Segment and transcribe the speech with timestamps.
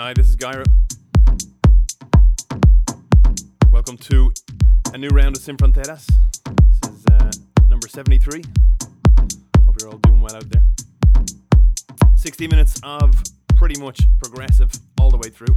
[0.00, 0.64] Hi, this is GuyRo.
[3.72, 4.32] Welcome to
[4.94, 6.06] a new round of Sin Fronteras.
[6.82, 7.32] This is uh,
[7.68, 8.44] number 73.
[9.66, 10.62] Hope you're all doing well out there.
[12.14, 13.12] 60 minutes of
[13.56, 14.70] pretty much progressive
[15.00, 15.56] all the way through.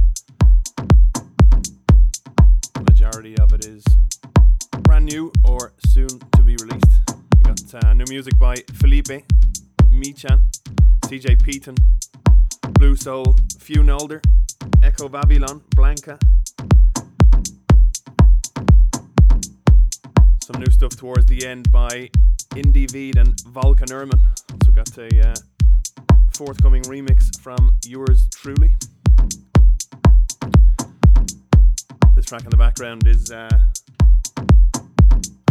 [2.74, 3.84] The majority of it is
[4.80, 6.90] brand new or soon to be released.
[7.36, 9.24] We got uh, new music by Felipe,
[9.92, 10.40] Michan,
[11.02, 11.76] CJ Peeton,
[12.72, 14.20] Blue Soul, Few Nolder,
[14.82, 16.18] Echo Babylon, Blanca.
[20.42, 22.10] Some new stuff towards the end by
[22.50, 24.20] Indieveed and Volkan Erman.
[24.52, 25.34] Also got a uh,
[26.34, 28.74] forthcoming remix from yours truly.
[32.16, 33.48] This track in the background is uh,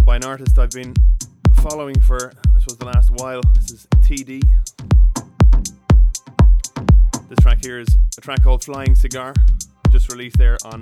[0.06, 0.94] by an artist I've been
[1.62, 3.42] following for, I suppose, the last while.
[3.56, 4.42] This is TD.
[7.64, 9.36] Here is a track called Flying Cigar,
[9.92, 10.82] just released there on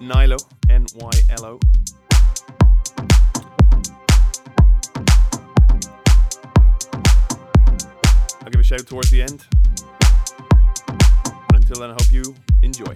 [0.00, 0.38] NYLO,
[0.70, 1.60] N Y L O.
[8.40, 9.44] I'll give a shout towards the end.
[10.86, 12.94] But until then, I hope you enjoy.